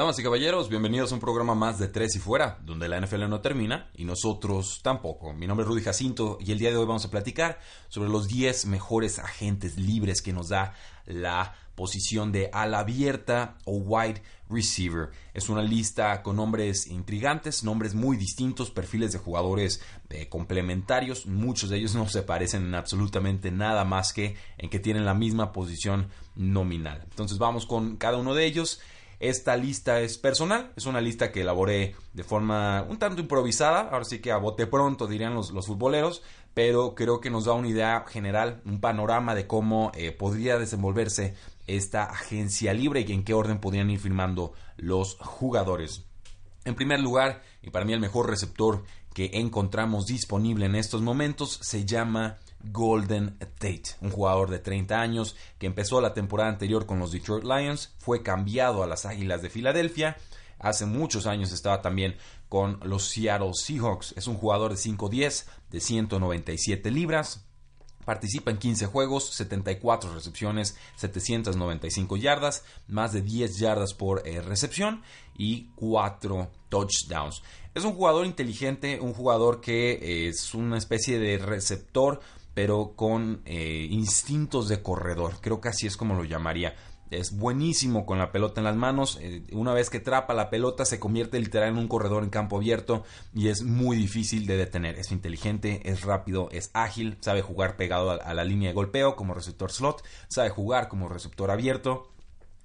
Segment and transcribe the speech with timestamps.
[0.00, 3.28] Damas y caballeros, bienvenidos a un programa más de Tres y Fuera, donde la NFL
[3.28, 5.34] no termina y nosotros tampoco.
[5.34, 7.58] Mi nombre es Rudy Jacinto y el día de hoy vamos a platicar
[7.90, 10.72] sobre los 10 mejores agentes libres que nos da
[11.04, 15.10] la posición de ala abierta o wide receiver.
[15.34, 21.26] Es una lista con nombres intrigantes, nombres muy distintos, perfiles de jugadores eh, complementarios.
[21.26, 25.12] Muchos de ellos no se parecen en absolutamente nada más que en que tienen la
[25.12, 27.02] misma posición nominal.
[27.10, 28.80] Entonces vamos con cada uno de ellos.
[29.20, 34.06] Esta lista es personal, es una lista que elaboré de forma un tanto improvisada, ahora
[34.06, 36.22] sí que a bote pronto dirían los, los futboleros,
[36.54, 41.34] pero creo que nos da una idea general, un panorama de cómo eh, podría desenvolverse
[41.66, 46.06] esta agencia libre y en qué orden podrían ir firmando los jugadores.
[46.64, 51.58] En primer lugar, y para mí el mejor receptor que encontramos disponible en estos momentos
[51.62, 56.98] se llama Golden Tate, un jugador de 30 años que empezó la temporada anterior con
[56.98, 60.16] los Detroit Lions, fue cambiado a las Águilas de Filadelfia,
[60.58, 62.16] hace muchos años estaba también
[62.48, 67.44] con los Seattle Seahawks, es un jugador de 5'10, de 197 libras,
[68.04, 75.02] Participa en 15 juegos, 74 recepciones, 795 yardas, más de 10 yardas por eh, recepción
[75.36, 77.42] y 4 touchdowns.
[77.74, 82.20] Es un jugador inteligente, un jugador que eh, es una especie de receptor
[82.54, 85.34] pero con eh, instintos de corredor.
[85.40, 86.74] Creo que así es como lo llamaría.
[87.10, 89.18] Es buenísimo con la pelota en las manos.
[89.20, 92.56] Eh, una vez que trapa la pelota se convierte literal en un corredor en campo
[92.56, 93.04] abierto
[93.34, 94.98] y es muy difícil de detener.
[94.98, 99.34] Es inteligente, es rápido, es ágil, sabe jugar pegado a la línea de golpeo como
[99.34, 102.10] receptor slot, sabe jugar como receptor abierto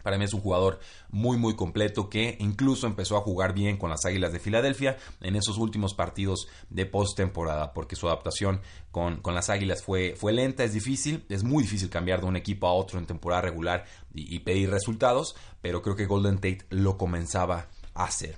[0.05, 0.79] para mí es un jugador
[1.09, 5.35] muy muy completo que incluso empezó a jugar bien con las Águilas de Filadelfia en
[5.35, 8.61] esos últimos partidos de postemporada porque su adaptación
[8.91, 12.35] con, con, las Águilas fue, fue lenta, es difícil, es muy difícil cambiar de un
[12.35, 16.67] equipo a otro en temporada regular y, y pedir resultados, pero creo que Golden Tate
[16.69, 18.37] lo comenzaba a hacer.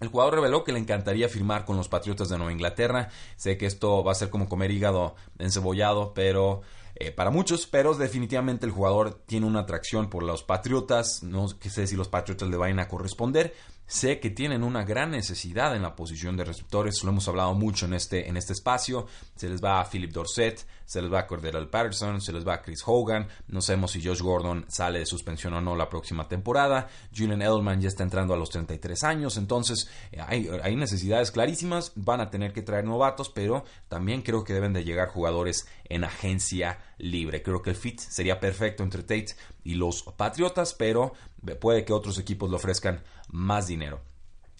[0.00, 3.10] El jugador reveló que le encantaría firmar con los Patriotas de Nueva Inglaterra.
[3.36, 6.62] Sé que esto va a ser como comer hígado encebollado, pero
[6.96, 11.22] eh, para muchos, pero definitivamente el jugador tiene una atracción por los Patriotas.
[11.22, 13.54] No sé si los Patriotas le vayan a corresponder.
[13.86, 17.84] Sé que tienen una gran necesidad en la posición de receptores, lo hemos hablado mucho
[17.84, 19.06] en este, en este espacio.
[19.36, 22.54] Se les va a Philip Dorset, se les va a Cordero Patterson, se les va
[22.54, 23.28] a Chris Hogan.
[23.48, 26.88] No sabemos si Josh Gordon sale de suspensión o no la próxima temporada.
[27.16, 31.92] Julian Edelman ya está entrando a los 33 años, entonces eh, hay, hay necesidades clarísimas.
[31.94, 36.04] Van a tener que traer novatos, pero también creo que deben de llegar jugadores en
[36.04, 37.42] agencia libre.
[37.42, 41.12] Creo que el fit sería perfecto entre Tate y los Patriotas, pero
[41.60, 44.00] puede que otros equipos le ofrezcan más dinero.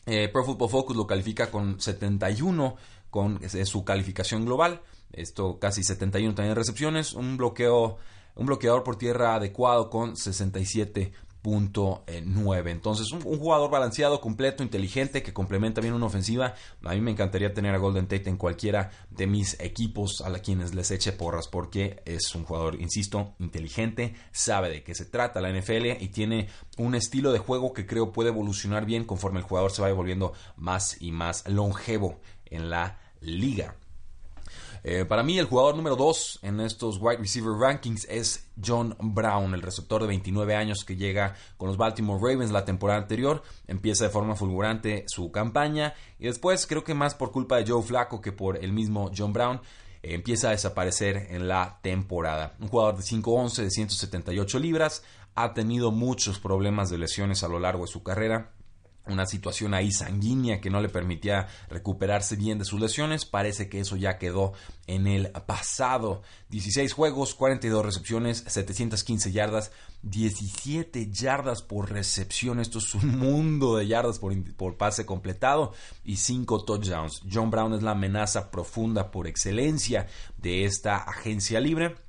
[0.06, 2.77] Eh, Pro Football Focus lo califica con 71
[3.11, 4.81] con su calificación global.
[5.16, 7.98] Esto casi 71 también recepciones, un bloqueo
[8.36, 11.12] un bloqueador por tierra adecuado con 67
[11.44, 12.70] 9.
[12.70, 16.54] Entonces, un, jugador balanceado, completo, inteligente, que complementa bien una ofensiva.
[16.82, 20.75] A mí me encantaría tener a Golden Tate en cualquiera de mis equipos a quienes
[20.75, 25.50] les eche porras, porque es un jugador, insisto, inteligente, sabe de qué se trata la
[25.50, 26.48] NFL y tiene
[26.78, 30.32] un estilo de juego que creo puede evolucionar bien conforme el jugador se vaya volviendo
[30.56, 33.76] más y más longevo en la liga.
[34.87, 39.55] Eh, para mí, el jugador número 2 en estos wide receiver rankings es John Brown,
[39.55, 43.43] el receptor de 29 años que llega con los Baltimore Ravens la temporada anterior.
[43.67, 47.83] Empieza de forma fulgurante su campaña y después, creo que más por culpa de Joe
[47.83, 49.62] Flacco que por el mismo John Brown,
[50.03, 52.55] eh, empieza a desaparecer en la temporada.
[52.61, 55.03] Un jugador de 5'11, de 178 libras,
[55.35, 58.53] ha tenido muchos problemas de lesiones a lo largo de su carrera
[59.06, 63.25] una situación ahí sanguínea que no le permitía recuperarse bien de sus lesiones.
[63.25, 64.53] Parece que eso ya quedó
[64.87, 66.23] en el pasado.
[66.49, 69.73] 16 juegos, 42 recepciones, 715 yardas,
[70.03, 72.61] 17 yardas por recepción.
[72.61, 75.73] Esto es un mundo de yardas por, por pase completado
[76.05, 77.23] y 5 touchdowns.
[77.31, 80.06] John Brown es la amenaza profunda por excelencia
[80.39, 82.04] de esta agencia libre.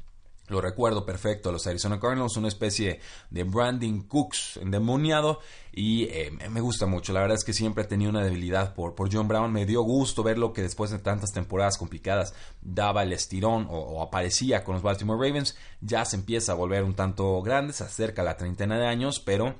[0.48, 3.00] Lo recuerdo perfecto, los Arizona Cardinals, una especie
[3.32, 5.40] de Branding Cooks endemoniado
[5.72, 7.14] y eh, me gusta mucho.
[7.14, 9.52] La verdad es que siempre he tenido una debilidad por, por John Brown.
[9.52, 14.64] Me dio gusto verlo que después de tantas temporadas complicadas daba el estirón o, aparecía
[14.64, 15.58] con los Baltimore Ravens.
[15.82, 19.20] Ya se empieza a volver un tanto grande, se acerca a la treintena de años,
[19.20, 19.56] pero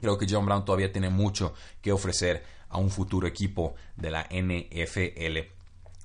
[0.00, 4.28] creo que John Brown todavía tiene mucho que ofrecer a un futuro equipo de la
[4.30, 5.56] NFL.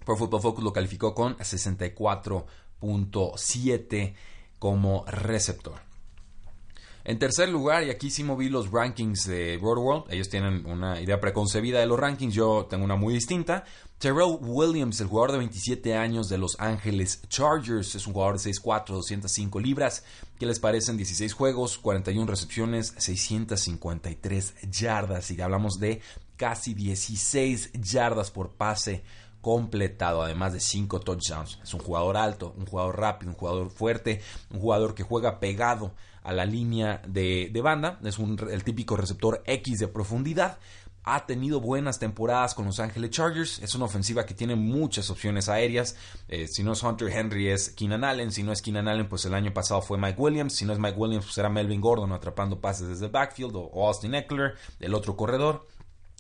[0.06, 2.46] Pro Football Focus lo calificó con 64
[3.36, 4.16] 7
[4.60, 5.76] como receptor.
[7.06, 11.20] En tercer lugar, y aquí sí moví los rankings de World, ellos tienen una idea
[11.20, 13.66] preconcebida de los rankings, yo tengo una muy distinta.
[13.98, 18.52] Terrell Williams, el jugador de 27 años de Los Ángeles Chargers, es un jugador de
[18.52, 20.04] 6'4, 205 libras.
[20.40, 20.96] ¿Qué les parecen?
[20.96, 25.32] 16 juegos, 41 recepciones, 653 yardas.
[25.32, 26.02] Y hablamos de
[26.38, 29.04] casi 16 yardas por pase
[29.44, 31.60] completado, además de 5 touchdowns.
[31.62, 35.92] Es un jugador alto, un jugador rápido, un jugador fuerte, un jugador que juega pegado
[36.24, 38.00] a la línea de, banda.
[38.06, 40.60] Es un, el típico receptor X de profundidad.
[41.04, 43.60] Ha tenido buenas temporadas con Los Ángeles Chargers.
[43.60, 45.98] Es una ofensiva que tiene muchas opciones aéreas.
[46.30, 48.32] Eh, si no es Hunter Henry, es Keenan Allen.
[48.32, 50.56] Si no es Keenan Allen, pues el año pasado fue Mike Williams.
[50.56, 53.86] Si no es Mike Williams, pues era Melvin Gordon atrapando pases desde el backfield o
[53.86, 55.68] Austin Eckler, el otro corredor.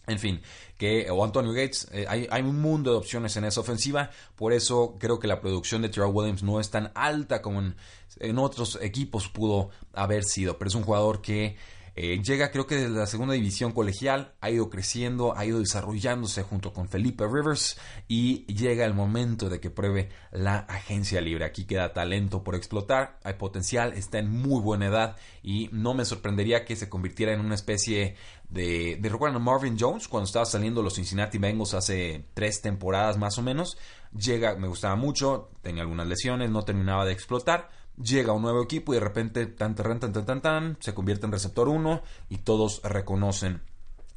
[0.05, 0.41] En fin,
[0.77, 4.97] que o Antonio Gates, eh, hay, un mundo de opciones en esa ofensiva, por eso
[4.99, 9.29] creo que la producción de Terrell Williams no es tan alta como en, otros equipos
[9.29, 11.55] pudo haber sido, pero es un jugador que
[11.95, 16.41] eh, llega creo que desde la segunda división colegial, ha ido creciendo, ha ido desarrollándose
[16.41, 17.77] junto con Felipe Rivers
[18.07, 21.45] y llega el momento de que pruebe la agencia libre.
[21.45, 26.05] Aquí queda talento por explotar, hay potencial, está en muy buena edad y no me
[26.05, 28.15] sorprendería que se convirtiera en una especie
[28.53, 28.97] de...
[28.99, 33.37] de ¿Recuerdan a Marvin Jones cuando estaba saliendo los Cincinnati Bengals hace tres temporadas más
[33.37, 33.77] o menos?
[34.15, 37.69] Llega, me gustaba mucho, tenía algunas lesiones, no terminaba de explotar
[38.01, 41.25] llega un nuevo equipo y de repente tan tan tan tan tan, tan se convierte
[41.25, 43.61] en receptor 1 y todos reconocen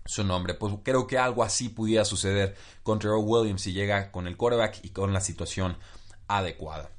[0.05, 0.55] su nombre.
[0.55, 4.81] Pues creo que algo así pudiera suceder con Trevor Williams si llega con el quarterback
[4.83, 5.77] y con la situación
[6.29, 6.91] adecuada.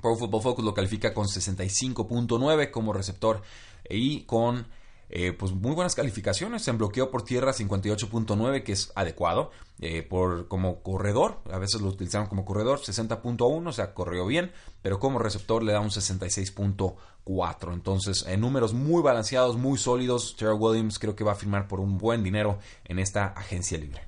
[0.00, 3.42] Pro Football Focus lo califica con 65.9 como receptor
[3.88, 4.66] y con
[5.10, 6.66] eh, pues muy buenas calificaciones.
[6.68, 9.50] En bloqueo por tierra 58.9, que es adecuado.
[9.80, 14.50] Eh, por, como corredor, a veces lo utilizaron como corredor, 60.1, o sea, corrió bien,
[14.82, 17.72] pero como receptor le da un 66.4.
[17.72, 21.78] Entonces, en números muy balanceados, muy sólidos, Terrell Williams creo que va a firmar por
[21.78, 24.02] un buen dinero en esta agencia libre.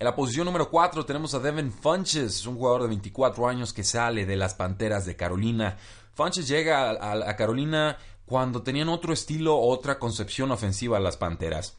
[0.00, 3.84] En la posición número 4 tenemos a Devin Funches, un jugador de 24 años que
[3.84, 5.76] sale de las Panteras de Carolina.
[6.14, 7.96] Funches llega a Carolina
[8.26, 11.76] cuando tenían otro estilo, otra concepción ofensiva a las Panteras.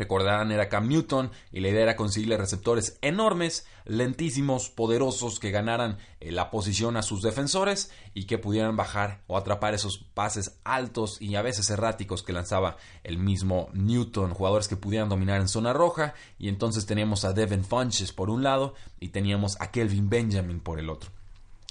[0.00, 5.98] Recordarán, era Cam Newton y la idea era conseguirle receptores enormes, lentísimos, poderosos, que ganaran
[6.20, 11.20] eh, la posición a sus defensores y que pudieran bajar o atrapar esos pases altos
[11.20, 14.32] y a veces erráticos que lanzaba el mismo Newton.
[14.32, 18.42] Jugadores que pudieran dominar en zona roja y entonces teníamos a Devin Funches por un
[18.42, 21.10] lado y teníamos a Kelvin Benjamin por el otro.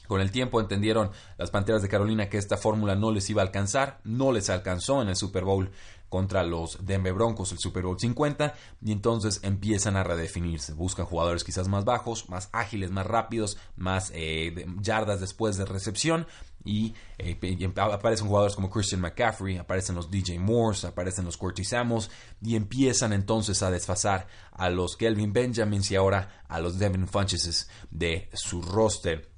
[0.09, 3.45] Con el tiempo entendieron las Panteras de Carolina que esta fórmula no les iba a
[3.45, 5.69] alcanzar, no les alcanzó en el Super Bowl
[6.09, 10.73] contra los Denver Broncos, el Super Bowl 50, y entonces empiezan a redefinirse.
[10.73, 16.25] Buscan jugadores quizás más bajos, más ágiles, más rápidos, más eh, yardas después de recepción,
[16.65, 17.39] y, eh,
[17.75, 22.09] aparecen jugadores como Christian McCaffrey, aparecen los DJ Moores, aparecen los Curtis Samuels,
[22.41, 27.69] y empiezan entonces a desfasar a los Kelvin Benjamins y ahora a los Devin Funches
[27.91, 29.28] de su roster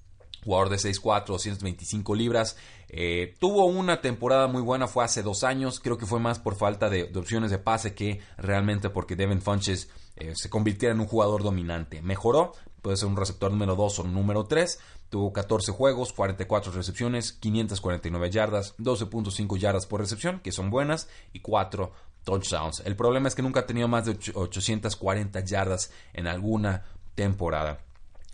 [0.43, 2.57] jugador de 6'4, 225 libras.
[2.89, 5.79] Eh, tuvo una temporada muy buena, fue hace dos años.
[5.79, 9.89] Creo que fue más por falta de, opciones de pase que realmente porque Devin Funches
[10.17, 12.01] eh, se convirtiera en un jugador dominante.
[12.01, 14.79] Mejoró, puede ser un receptor número 2 o número 3.
[15.10, 21.41] Tuvo 14 juegos, 44 recepciones, 549 yardas, 12.5 yardas por recepción, que son buenas, y
[21.41, 21.91] 4
[22.24, 22.81] touchdowns.
[22.86, 27.79] El problema es que nunca ha tenido más de 840 yardas en alguna temporada.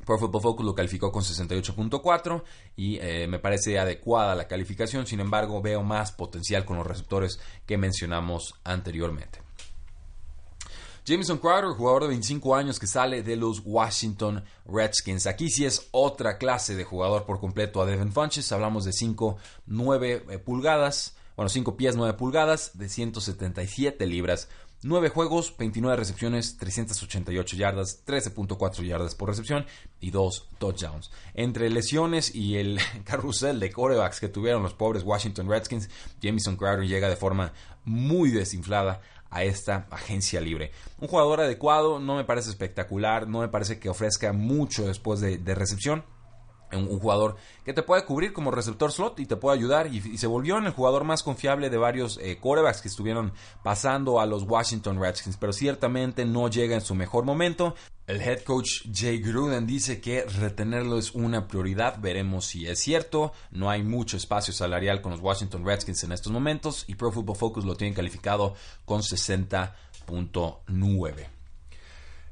[0.08, 2.42] Pro Football Focus lo calificó con 68.4
[2.78, 7.42] y eh, me parece adecuada la calificación, sin embargo veo más potencial con los receptores
[7.66, 9.42] que mencionamos anteriormente.
[11.06, 15.28] Jameson Crowder, jugador de 25 años que sale de los Washington Redskins.
[15.28, 18.52] Aquí sí es otra clase de jugador por completo a Devin Funches.
[18.52, 19.38] Hablamos de 5,
[19.68, 24.48] 9 eh, pulgadas, bueno, 5 pies 9 pulgadas, de 177 libras.
[24.84, 29.66] 9 juegos, 29 recepciones, 388 yardas, 13.4 yardas por recepción
[30.00, 31.12] y 2 touchdowns.
[31.34, 35.90] Entre lesiones y el carrusel de corebacks que tuvieron los pobres Washington Redskins,
[36.22, 37.54] Jamison Crowder llega de forma
[37.86, 40.72] muy desinflada a esta agencia libre.
[41.00, 45.38] Un jugador adecuado, no me parece espectacular, no me parece que ofrezca mucho después de,
[45.38, 46.04] de recepción
[46.72, 50.28] un, jugador que te puede cubrir como receptor slot y te puede ayudar y, se
[50.28, 53.34] volvió en el jugador más confiable de varios eh, quarterbacks que estuvieron
[53.64, 57.76] pasando a los Washington Redskins, pero ciertamente no llega en su mejor momento.
[58.08, 63.34] El head coach Jay Gruden dice que retenerlo es una prioridad, veremos si es cierto,
[63.52, 67.36] no hay mucho espacio salarial con los Washington Redskins en estos momentos y Pro Football
[67.36, 68.56] Focus lo tiene calificado
[68.86, 71.37] con 60.9.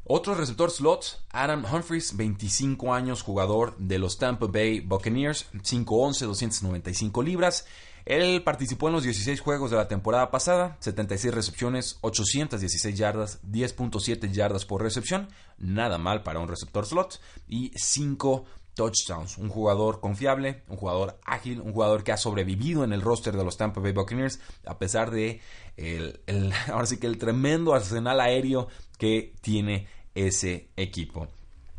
[0.08, 7.24] Otro receptor slot, Adam Humphries, 25 años, jugador de los Tampa Bay Buccaneers, 5'11, 295
[7.24, 7.66] libras.
[8.06, 14.32] Él participó en los 16 juegos de la temporada pasada, 76 recepciones, 816 yardas, 10.7
[14.32, 18.46] yardas por recepción, nada mal para un receptor slot, y 5
[18.76, 19.40] touchdowns.
[19.40, 23.44] Un jugador confiable, un jugador ágil, un jugador que ha sobrevivido en el roster de
[23.44, 25.42] los Tampa Bay Buccaneers, a pesar de
[25.78, 26.20] el,
[26.72, 28.68] ahora sí que el tremendo arsenal aéreo
[29.00, 31.28] que tiene ese equipo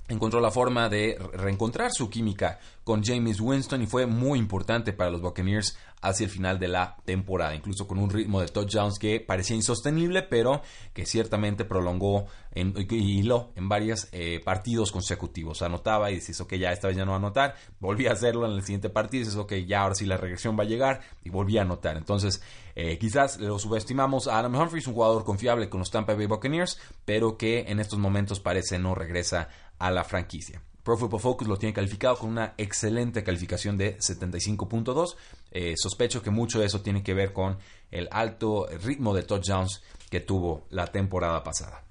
[0.08, 5.10] encontró la forma de reencontrar su química con James Winston y fue muy importante para
[5.10, 9.18] los Buccaneers hacia el final de la temporada, incluso con un ritmo de touchdowns que
[9.18, 15.62] parecía insostenible, pero que ciertamente prolongó y hiló en varios eh, partidos consecutivos.
[15.62, 18.46] Anotaba y dices, ok, ya esta vez ya no va a anotar, volví a hacerlo
[18.46, 21.30] en el siguiente partido, dices, ok, ya ahora sí la regresión va a llegar y
[21.30, 21.96] volví a anotar.
[21.96, 22.40] Entonces,
[22.74, 26.78] eh, quizás lo subestimamos a Adam Humphries, un jugador confiable con los Tampa Bay Buccaneers,
[27.04, 30.62] pero que en estos momentos parece no regresa a la franquicia.
[30.82, 35.16] Pro Football Focus lo tiene calificado con una excelente calificación de 75.2.
[35.50, 37.58] Eh, sospecho que mucho de eso tiene que ver con
[37.90, 41.82] el alto ritmo de touchdowns que tuvo la temporada pasada.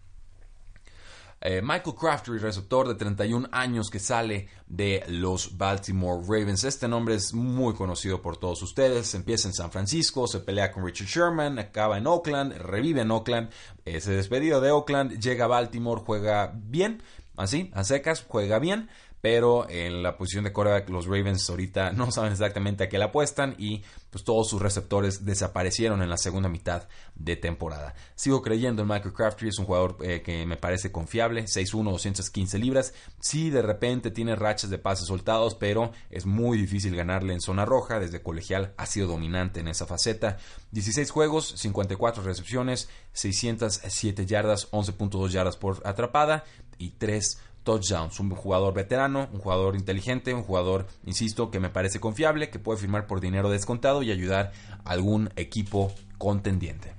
[1.47, 6.63] Eh, Michael Crafty, receptor de 31 años que sale de los Baltimore Ravens.
[6.63, 9.13] Este nombre es muy conocido por todos ustedes.
[9.13, 13.51] Empieza en San Francisco, se pelea con Richard Sherman, acaba en Oakland, revive en Oakland,
[13.83, 17.03] eh, se despedido de Oakland, llega a Baltimore, juega bien,
[17.37, 18.89] así, a secas, juega bien,
[19.25, 23.05] pero en la posición de quarterback los Ravens ahorita no saben exactamente a qué le
[23.05, 27.95] apuestan y pues todos sus receptores desaparecieron en la segunda mitad de temporada.
[28.15, 32.59] Sigo creyendo en Michael Crabtree, es un jugador eh, que me parece confiable, 6'1, 215
[32.59, 32.93] libras.
[33.19, 37.65] Sí, de repente tiene rachas de pases soltados, pero es muy difícil ganarle en zona
[37.65, 37.99] roja.
[37.99, 40.37] Desde colegial ha sido dominante en esa faceta.
[40.71, 46.45] 16 juegos, 54 recepciones, 607 yardas, 11.2 yardas por atrapada
[46.77, 48.19] y 3 touchdowns.
[48.19, 52.79] Un jugador veterano, un jugador inteligente, un jugador, insisto, que me parece confiable, que puede
[52.79, 54.53] firmar por dinero descontado y ayudar
[54.85, 56.93] a algún equipo contendiente.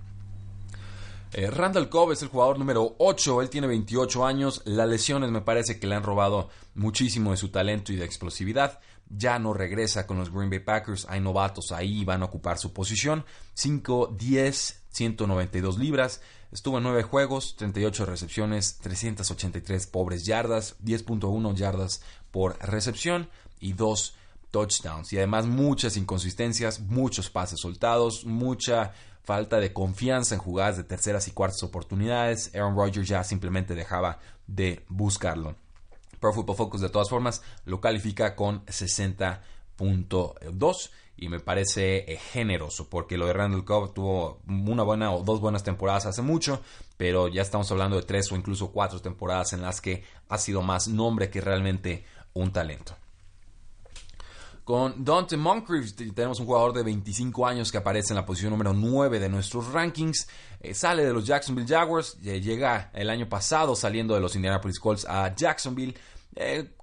[1.32, 5.40] Eh, Randall Cobb es el jugador número 8, él tiene 28 años, las lesiones me
[5.40, 8.78] parece que le han robado muchísimo de su talento y de explosividad,
[9.10, 12.72] ya no regresa con los Green Bay Packers, hay novatos ahí, van a ocupar su
[12.72, 16.22] posición, 5, 10, 192 libras,
[16.56, 23.28] Estuvo en 9 juegos, 38 recepciones, 383 pobres yardas, 10.1 yardas por recepción
[23.60, 24.14] y 2
[24.52, 25.12] touchdowns.
[25.12, 31.28] Y además muchas inconsistencias, muchos pases soltados, mucha falta de confianza en jugadas de terceras
[31.28, 32.50] y cuartas oportunidades.
[32.54, 35.56] Aaron Rodgers ya simplemente dejaba de buscarlo.
[36.20, 42.88] Pro Football Focus de todas formas lo califica con 60.2 y me parece eh, generoso
[42.88, 46.60] porque lo de Randall Cobb tuvo una buena o dos buenas temporadas hace mucho,
[46.96, 50.62] pero ya estamos hablando de tres o incluso cuatro temporadas en las que ha sido
[50.62, 52.04] más nombre que realmente
[52.34, 52.94] un talento.
[54.66, 58.72] Con Dante Moncrief tenemos un jugador de 25 años que aparece en la posición número
[58.72, 60.26] 9 de nuestros rankings.
[60.58, 64.80] Eh, sale de los Jacksonville Jaguars, eh, llega el año pasado saliendo de los Indianapolis
[64.80, 65.94] Colts a Jacksonville.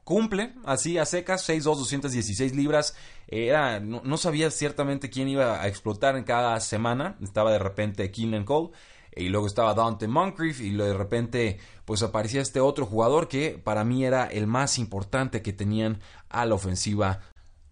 [0.04, 2.96] Cumple así a secas, 6'2, 216 libras
[3.28, 7.18] era, no, sabía ciertamente quién iba a explotar en cada semana.
[7.22, 8.72] Estaba de repente Keenan Cole
[9.16, 13.84] y luego estaba Dante Moncrief y de repente pues aparecía este otro jugador que para
[13.84, 17.22] mí era el más importante que tenían a la ofensiva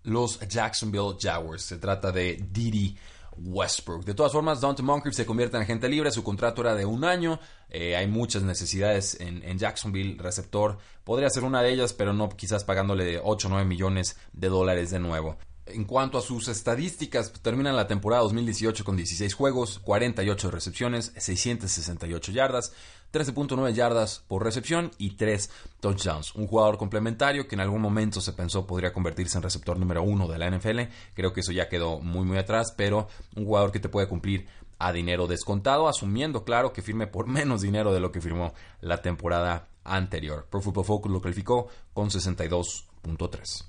[0.04, 1.64] los Jacksonville Jaguars.
[1.64, 2.98] Se trata de Didi
[3.38, 4.06] Westbrook.
[4.06, 6.12] De todas formas, Dante Moncrief se convierte en agente libre.
[6.12, 7.40] Su contrato era de un año.
[7.70, 10.18] Eh, hay muchas necesidades en, Jacksonville.
[10.18, 14.50] Receptor podría ser una de ellas, pero no quizás pagándole 8 o 9 millones de
[14.50, 15.38] dólares de nuevo.
[15.68, 22.32] En cuanto a sus estadísticas, terminan la temporada 2018 con 16 juegos, 48 recepciones, 668
[22.32, 22.74] yardas,
[23.12, 25.50] 13.9 yardas por recepción y 3
[25.80, 26.36] touchdowns.
[26.36, 30.28] Un jugador complementario que en algún momento se pensó podría convertirse en receptor número uno
[30.28, 30.82] de la NFL.
[31.14, 34.48] Creo que eso ya quedó muy muy atrás, pero un jugador que te puede cumplir
[34.80, 39.02] a dinero descontado, asumiendo claro que firme por menos dinero de lo que firmó la
[39.02, 40.48] temporada anterior.
[40.50, 43.66] Pro Football Focus lo calificó con 62.3.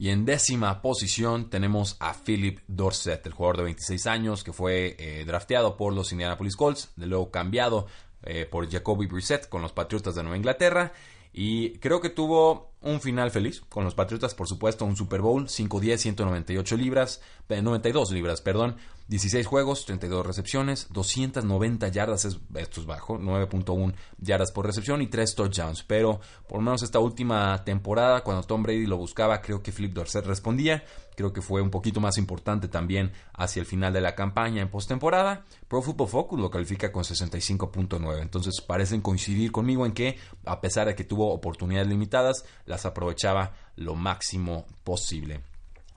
[0.00, 4.94] Y en décima posición tenemos a Philip Dorset, el jugador de 26 años que fue
[4.96, 7.88] eh, drafteado por los Indianapolis Colts, de luego cambiado
[8.22, 10.92] eh, por Jacoby Brissett con los Patriotas de Nueva Inglaterra.
[11.32, 15.46] Y creo que tuvo un final feliz con los Patriotas, por supuesto, un Super Bowl,
[15.46, 18.76] 5-10, 198 libras, 92 libras, perdón,
[19.08, 25.34] 16 juegos, 32 recepciones, 290 yardas, esto es bajo, 9.1 yardas por recepción y 3
[25.34, 25.82] touchdowns.
[25.82, 29.94] Pero por lo menos esta última temporada, cuando Tom Brady lo buscaba, creo que Flip
[29.94, 30.84] Dorset respondía.
[31.16, 34.68] Creo que fue un poquito más importante también hacia el final de la campaña en
[34.68, 35.46] postemporada.
[35.68, 38.20] Pro Football Focus lo califica con 65.9.
[38.20, 43.54] Entonces parecen coincidir conmigo en que, a pesar de que tuvo oportunidades limitadas, las aprovechaba
[43.74, 45.40] lo máximo posible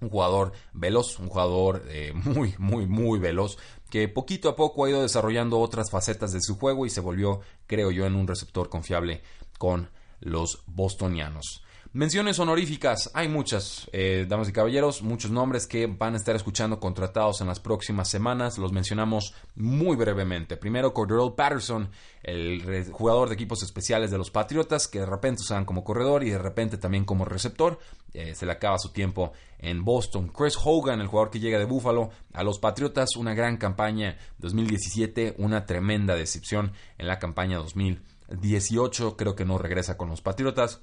[0.02, 3.58] un jugador veloz, un jugador eh, muy, muy, muy veloz,
[3.90, 7.42] que poquito a poco ha ido desarrollando otras facetas de su juego y se volvió,
[7.68, 9.22] creo yo, en un receptor confiable
[9.58, 9.90] con
[10.20, 11.64] los bostonianos.
[11.94, 16.80] Menciones honoríficas, hay muchas, eh, damas y caballeros, muchos nombres que van a estar escuchando
[16.80, 18.58] contratados en las próximas semanas.
[18.58, 20.56] Los mencionamos muy brevemente.
[20.56, 21.90] Primero, Cordero Patterson,
[22.24, 26.30] el jugador de equipos especiales de los Patriotas, que de repente usaban como corredor y
[26.30, 27.78] de repente también como receptor.
[28.14, 30.30] Eh, se le acaba su tiempo en Boston.
[30.30, 35.36] Chris Hogan, el jugador que llega de Buffalo a los Patriotas, una gran campaña 2017,
[35.40, 39.18] una tremenda decepción en la campaña 2018.
[39.18, 40.80] Creo que no regresa con los Patriotas.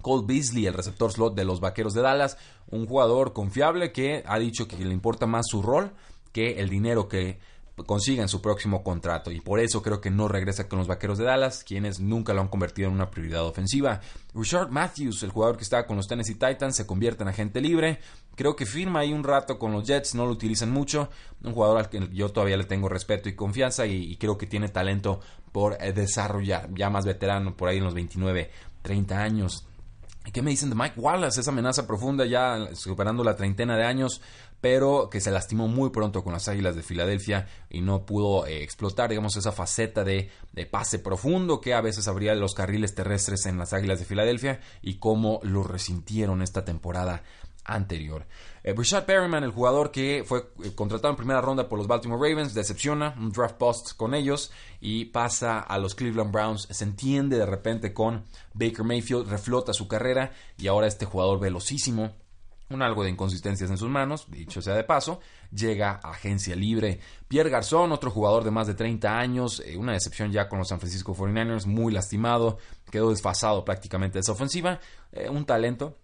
[0.00, 2.36] Cole Beasley, el receptor slot de los Vaqueros de Dallas,
[2.70, 5.92] un jugador confiable que ha dicho que le importa más su rol
[6.32, 7.38] que el dinero que
[7.86, 11.18] consiga en su próximo contrato y por eso creo que no regresa con los Vaqueros
[11.18, 14.00] de Dallas, quienes nunca lo han convertido en una prioridad ofensiva.
[14.34, 18.00] Richard Matthews, el jugador que estaba con los Tennessee Titans, se convierte en agente libre.
[18.34, 21.08] Creo que firma ahí un rato con los Jets, no lo utilizan mucho.
[21.42, 24.68] Un jugador al que yo todavía le tengo respeto y confianza y, creo que tiene
[24.68, 25.20] talento
[25.52, 28.50] por eh, desarrollar, ya más veterano, por ahí en los 29,
[28.82, 29.66] 30 años.
[30.32, 31.40] ¿Qué me dicen de Mike Wallace?
[31.40, 34.20] Esa amenaza profunda ya superando la treintena de años,
[34.60, 38.62] pero que se lastimó muy pronto con las Águilas de Filadelfia y no pudo eh,
[38.62, 40.30] explotar, digamos, esa faceta de,
[40.70, 44.98] pase profundo que a veces abría los carriles terrestres en las Águilas de Filadelfia y
[44.98, 47.22] cómo lo resintieron esta temporada
[47.74, 48.26] anterior.
[48.62, 48.74] Eh,
[49.06, 53.14] Perryman, el jugador que fue eh, contratado en primera ronda por los Baltimore Ravens, decepciona,
[53.18, 56.68] un draft post con ellos y pasa a los Cleveland Browns.
[56.70, 62.12] Se entiende de repente con Baker Mayfield, reflota su carrera y ahora este jugador velocísimo,
[62.68, 67.00] un algo de inconsistencias en sus manos, dicho sea de paso, llega a agencia libre.
[67.26, 70.68] Pierre Garzón, otro jugador de más de 30 años, eh, una decepción ya con los
[70.68, 72.58] San Francisco 49ers, muy lastimado,
[72.90, 74.80] quedó desfasado prácticamente de esa ofensiva,
[75.12, 75.96] eh, un talento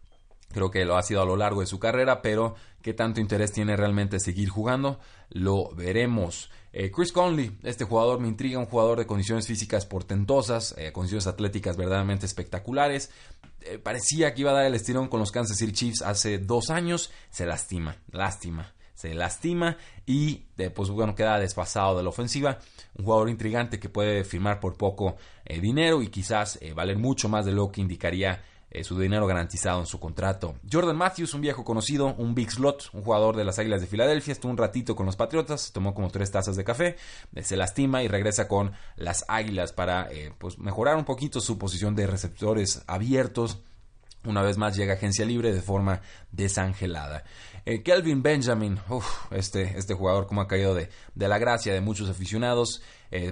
[0.52, 3.52] Creo que lo ha sido a lo largo de su carrera, pero qué tanto interés
[3.52, 6.50] tiene realmente seguir jugando, lo veremos.
[6.78, 11.26] Eh, Chris Conley, este jugador me intriga, un jugador de condiciones físicas portentosas, eh, condiciones
[11.26, 13.10] atléticas verdaderamente espectaculares.
[13.62, 16.70] Eh, parecía que iba a dar el estirón con los Kansas City Chiefs hace dos
[16.70, 22.58] años, se lastima, lástima, se lastima y pues bueno, queda desfasado de la ofensiva.
[22.94, 27.52] Un jugador intrigante que puede firmar por poco dinero y quizás valer mucho más de
[27.52, 30.56] lo que indicaría eh, su dinero garantizado en su contrato.
[30.70, 34.32] Jordan Matthews, un viejo conocido, un big slot, un jugador de las Águilas de Filadelfia,
[34.32, 36.96] estuvo un ratito con los Patriotas, tomó como tres tazas de café,
[37.34, 41.58] eh, se lastima y regresa con las Águilas para eh, pues mejorar un poquito su
[41.58, 43.62] posición de receptores abiertos.
[44.24, 46.00] Una vez más llega agencia libre de forma
[46.32, 47.22] desangelada.
[47.84, 48.80] Kelvin Benjamin,
[49.30, 52.82] este, este jugador como ha caído de, de la gracia de muchos aficionados.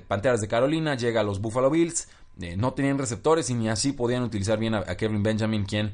[0.07, 2.07] Panteras de Carolina llega a los Buffalo Bills.
[2.41, 5.93] Eh, no tenían receptores y ni así podían utilizar bien a, Kevin Benjamin, quien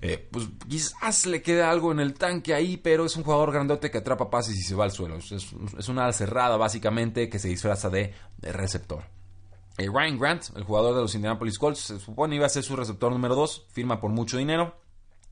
[0.00, 3.90] eh, pues quizás le queda algo en el tanque ahí, pero es un jugador grandote
[3.90, 5.16] que atrapa pases y se va al suelo.
[5.16, 9.04] Es, una cerrada básicamente que se disfraza de, receptor.
[9.78, 12.76] Eh, Ryan Grant, el jugador de los Indianapolis Colts, se supone iba a ser su
[12.76, 14.76] receptor número 2, firma por mucho dinero.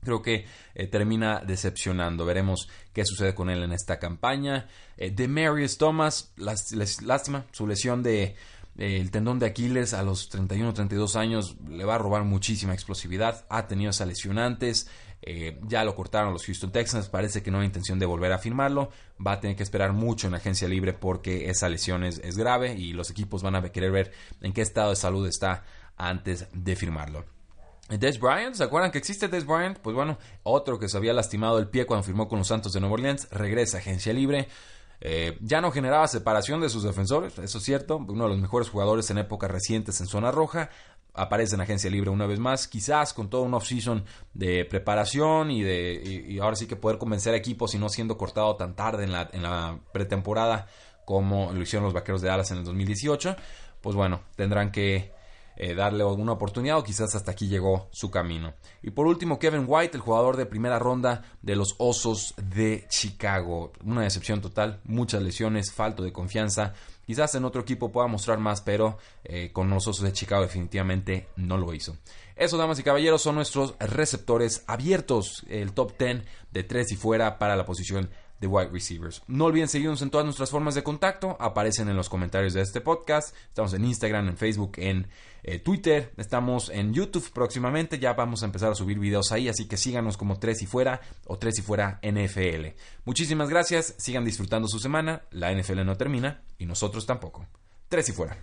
[0.03, 0.47] Creo que
[0.89, 2.25] termina decepcionando.
[2.25, 4.67] Veremos qué sucede con él en esta campaña.
[4.97, 8.35] de Marius Thomas, lástima, su lesión de,
[8.77, 13.45] el tendón de Aquiles a los 31 32 años le va a robar muchísima explosividad.
[13.49, 14.87] Ha tenido esas lesionantes.
[15.23, 17.09] Eh, ya lo cortaron los Houston Texans.
[17.09, 18.89] Parece que no hay intención de volver a firmarlo.
[19.25, 22.93] Va a tener que esperar mucho en agencia libre porque esa lesión es, grave y
[22.93, 25.63] los equipos van a querer ver en qué estado de salud está
[25.97, 27.25] antes de firmarlo.
[27.89, 29.77] Des Bryant, ¿se acuerdan que existe Des Bryant?
[29.79, 32.79] Pues bueno, otro que se había lastimado el pie cuando firmó con los Santos de
[32.79, 34.47] Nueva Orleans, regresa a agencia libre.
[35.03, 38.69] Eh, ya no generaba separación de sus defensores, eso es cierto, uno de los mejores
[38.69, 40.69] jugadores en épocas recientes en zona roja,
[41.13, 45.63] aparece en agencia libre una vez más, quizás con todo un off-season de preparación y
[45.63, 49.03] de y, ahora sí que poder convencer a equipos y no siendo cortado tan tarde
[49.03, 50.67] en la, en la pretemporada
[51.03, 53.35] como lo hicieron los Vaqueros de Dallas en el 2018,
[53.81, 55.11] pues bueno, tendrán que
[55.63, 58.55] eh, darle una oportunidad o quizás hasta aquí llegó su camino.
[58.81, 63.71] Y por último, Kevin White, el jugador de primera ronda de los Osos de Chicago.
[63.85, 66.73] Una decepción total, muchas lesiones, falto de confianza.
[67.05, 71.27] Quizás en otro equipo pueda mostrar más, pero eh, con los Osos de Chicago definitivamente
[71.35, 71.95] no lo hizo.
[72.35, 77.37] Eso, damas y caballeros, son nuestros receptores abiertos, el top 10 de tres y fuera
[77.37, 78.09] para la posición
[78.41, 79.21] de wide receivers.
[79.27, 82.81] No olviden seguirnos en todas nuestras formas de contacto, aparecen en los comentarios de este
[82.81, 83.35] podcast.
[83.47, 85.07] Estamos en Instagram, en Facebook, en
[85.43, 89.67] eh, Twitter, estamos en YouTube próximamente, ya vamos a empezar a subir videos ahí, así
[89.67, 92.75] que síganos como Tres y Fuera o Tres y Fuera NFL.
[93.05, 97.45] Muchísimas gracias, sigan disfrutando su semana, la NFL no termina y nosotros tampoco.
[97.87, 98.37] Tres y Fuera.